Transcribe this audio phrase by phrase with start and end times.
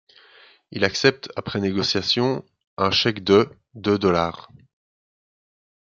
[0.71, 2.43] Il accepte après négociation
[2.75, 4.49] un chèque de de dollars.